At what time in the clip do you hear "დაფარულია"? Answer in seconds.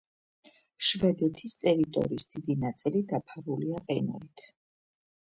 3.11-3.83